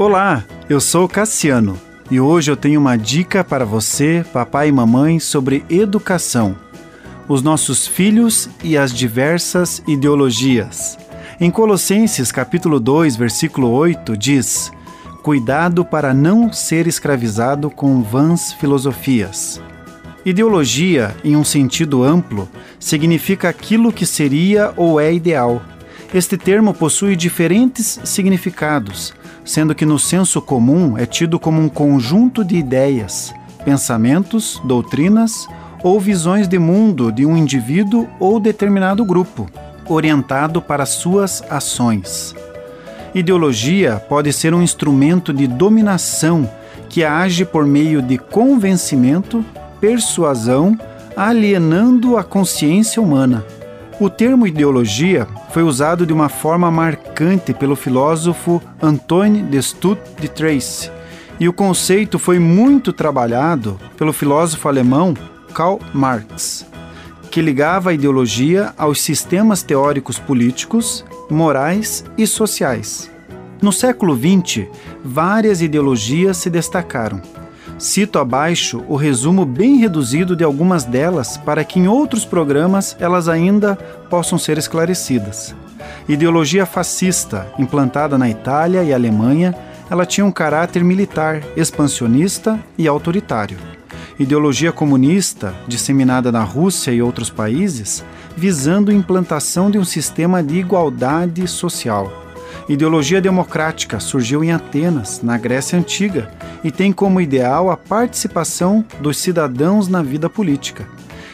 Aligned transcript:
Olá, 0.00 0.46
eu 0.66 0.80
sou 0.80 1.06
Cassiano 1.06 1.78
e 2.10 2.18
hoje 2.18 2.50
eu 2.50 2.56
tenho 2.56 2.80
uma 2.80 2.96
dica 2.96 3.44
para 3.44 3.66
você, 3.66 4.24
papai 4.32 4.70
e 4.70 4.72
mamãe, 4.72 5.20
sobre 5.20 5.62
educação, 5.68 6.56
os 7.28 7.42
nossos 7.42 7.86
filhos 7.86 8.48
e 8.64 8.78
as 8.78 8.94
diversas 8.94 9.82
ideologias. 9.86 10.98
Em 11.38 11.50
Colossenses 11.50 12.32
capítulo 12.32 12.80
2, 12.80 13.14
versículo 13.14 13.68
8 13.68 14.16
diz: 14.16 14.72
Cuidado 15.22 15.84
para 15.84 16.14
não 16.14 16.50
ser 16.50 16.86
escravizado 16.86 17.68
com 17.68 18.02
vãs 18.02 18.54
filosofias. 18.54 19.60
Ideologia, 20.24 21.14
em 21.22 21.36
um 21.36 21.44
sentido 21.44 22.02
amplo, 22.02 22.48
significa 22.78 23.50
aquilo 23.50 23.92
que 23.92 24.06
seria 24.06 24.72
ou 24.78 24.98
é 24.98 25.12
ideal. 25.12 25.60
Este 26.14 26.38
termo 26.38 26.72
possui 26.72 27.14
diferentes 27.14 28.00
significados, 28.02 29.12
sendo 29.50 29.74
que 29.74 29.84
no 29.84 29.98
senso 29.98 30.40
comum 30.40 30.96
é 30.96 31.04
tido 31.04 31.36
como 31.36 31.60
um 31.60 31.68
conjunto 31.68 32.44
de 32.44 32.54
ideias, 32.54 33.34
pensamentos, 33.64 34.62
doutrinas 34.62 35.48
ou 35.82 35.98
visões 35.98 36.46
de 36.46 36.56
mundo 36.56 37.10
de 37.10 37.26
um 37.26 37.36
indivíduo 37.36 38.08
ou 38.20 38.38
determinado 38.38 39.04
grupo, 39.04 39.50
orientado 39.88 40.62
para 40.62 40.86
suas 40.86 41.42
ações. 41.50 42.32
Ideologia 43.12 44.00
pode 44.08 44.32
ser 44.32 44.54
um 44.54 44.62
instrumento 44.62 45.32
de 45.32 45.48
dominação 45.48 46.48
que 46.88 47.02
age 47.02 47.44
por 47.44 47.66
meio 47.66 48.00
de 48.00 48.18
convencimento, 48.18 49.44
persuasão, 49.80 50.78
alienando 51.16 52.16
a 52.16 52.22
consciência 52.22 53.02
humana. 53.02 53.44
O 54.00 54.08
termo 54.08 54.46
ideologia 54.46 55.28
foi 55.50 55.62
usado 55.62 56.06
de 56.06 56.12
uma 56.14 56.30
forma 56.30 56.70
marcante 56.70 57.52
pelo 57.52 57.76
filósofo 57.76 58.62
Antoine 58.80 59.42
de 59.42 59.58
Stott 59.58 60.00
de 60.18 60.26
Tracy, 60.26 60.90
e 61.38 61.46
o 61.46 61.52
conceito 61.52 62.18
foi 62.18 62.38
muito 62.38 62.94
trabalhado 62.94 63.78
pelo 63.98 64.10
filósofo 64.10 64.66
alemão 64.68 65.12
Karl 65.52 65.78
Marx, 65.92 66.64
que 67.30 67.42
ligava 67.42 67.90
a 67.90 67.92
ideologia 67.92 68.72
aos 68.78 69.02
sistemas 69.02 69.62
teóricos 69.62 70.18
políticos, 70.18 71.04
morais 71.28 72.02
e 72.16 72.26
sociais. 72.26 73.10
No 73.60 73.70
século 73.70 74.16
XX, 74.16 74.66
várias 75.04 75.60
ideologias 75.60 76.38
se 76.38 76.48
destacaram. 76.48 77.20
Cito 77.80 78.18
abaixo 78.18 78.84
o 78.86 78.94
resumo 78.94 79.46
bem 79.46 79.78
reduzido 79.78 80.36
de 80.36 80.44
algumas 80.44 80.84
delas 80.84 81.38
para 81.38 81.64
que 81.64 81.78
em 81.78 81.88
outros 81.88 82.26
programas 82.26 82.94
elas 83.00 83.26
ainda 83.26 83.74
possam 84.10 84.38
ser 84.38 84.58
esclarecidas. 84.58 85.54
Ideologia 86.06 86.66
fascista, 86.66 87.50
implantada 87.58 88.18
na 88.18 88.28
Itália 88.28 88.84
e 88.84 88.92
Alemanha, 88.92 89.54
ela 89.88 90.04
tinha 90.04 90.26
um 90.26 90.30
caráter 90.30 90.84
militar, 90.84 91.42
expansionista 91.56 92.60
e 92.76 92.86
autoritário. 92.86 93.56
Ideologia 94.18 94.72
comunista, 94.72 95.54
disseminada 95.66 96.30
na 96.30 96.44
Rússia 96.44 96.90
e 96.90 97.00
outros 97.00 97.30
países, 97.30 98.04
visando 98.36 98.90
a 98.90 98.94
implantação 98.94 99.70
de 99.70 99.78
um 99.78 99.84
sistema 99.84 100.42
de 100.42 100.58
igualdade 100.58 101.48
social. 101.48 102.19
Ideologia 102.68 103.20
democrática 103.20 103.98
surgiu 103.98 104.44
em 104.44 104.52
Atenas, 104.52 105.22
na 105.22 105.36
Grécia 105.36 105.78
Antiga, 105.78 106.30
e 106.62 106.70
tem 106.70 106.92
como 106.92 107.20
ideal 107.20 107.70
a 107.70 107.76
participação 107.76 108.84
dos 109.00 109.16
cidadãos 109.16 109.88
na 109.88 110.02
vida 110.02 110.28
política. 110.28 110.86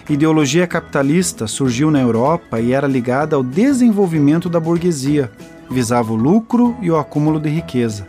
Ideologia 0.08 0.66
capitalista 0.66 1.46
surgiu 1.46 1.90
na 1.90 2.00
Europa 2.00 2.60
e 2.60 2.72
era 2.72 2.86
ligada 2.86 3.34
ao 3.34 3.42
desenvolvimento 3.42 4.48
da 4.48 4.60
burguesia, 4.60 5.30
visava 5.68 6.12
o 6.12 6.16
lucro 6.16 6.76
e 6.80 6.90
o 6.90 6.96
acúmulo 6.96 7.40
de 7.40 7.48
riqueza. 7.48 8.06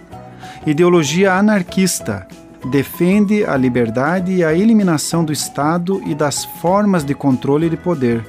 Ideologia 0.65 1.33
anarquista 1.33 2.27
defende 2.69 3.43
a 3.43 3.57
liberdade 3.57 4.33
e 4.33 4.43
a 4.43 4.53
eliminação 4.53 5.23
do 5.23 5.33
Estado 5.33 6.01
e 6.05 6.13
das 6.13 6.45
formas 6.45 7.03
de 7.03 7.15
controle 7.15 7.69
de 7.69 7.77
poder. 7.77 8.23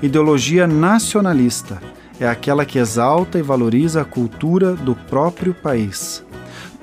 Ideologia 0.00 0.66
nacionalista 0.66 1.80
é 2.20 2.28
aquela 2.28 2.64
que 2.64 2.78
exalta 2.78 3.38
e 3.38 3.42
valoriza 3.42 4.02
a 4.02 4.04
cultura 4.04 4.74
do 4.74 4.94
próprio 4.94 5.54
país. 5.54 6.24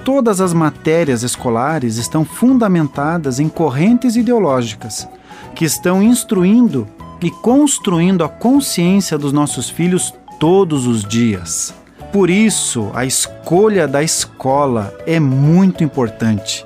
Todas 0.04 0.40
as 0.40 0.54
matérias 0.54 1.24
escolares 1.24 1.98
estão 1.98 2.24
fundamentadas 2.24 3.40
em 3.40 3.50
correntes 3.50 4.16
ideológicas 4.16 5.08
que 5.56 5.66
estão 5.66 6.04
instruindo 6.04 6.88
e 7.22 7.32
construindo 7.32 8.24
a 8.24 8.30
consciência 8.30 9.18
dos 9.18 9.34
nossos 9.34 9.70
filhos 9.70 10.14
todos 10.40 10.86
os 10.86 11.04
dias. 11.04 11.74
Por 12.12 12.30
isso, 12.30 12.92
a 12.94 13.06
escolha 13.06 13.88
da 13.88 14.04
escola 14.04 14.94
é 15.08 15.20
muito 15.20 15.84
importante. 15.84 16.66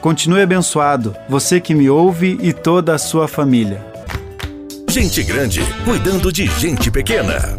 Continue 0.00 0.42
abençoado, 0.42 1.14
você 1.28 1.60
que 1.60 1.74
me 1.74 1.90
ouve 1.90 2.38
e 2.40 2.52
toda 2.52 2.94
a 2.94 2.98
sua 2.98 3.28
família. 3.28 3.84
Gente 4.88 5.22
grande 5.22 5.60
cuidando 5.84 6.32
de 6.32 6.46
gente 6.46 6.90
pequena. 6.90 7.58